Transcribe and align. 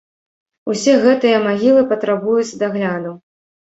Усе 0.73 0.95
гэтыя 1.05 1.43
магілы 1.47 1.87
патрабуюць 1.95 2.51
дагляду. 2.67 3.19